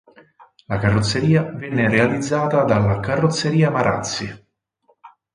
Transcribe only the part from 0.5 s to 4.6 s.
La carrozzeria venne realizzata dalla Carrozzeria Marazzi.